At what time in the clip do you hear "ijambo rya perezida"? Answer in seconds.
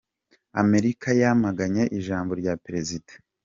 1.97-3.11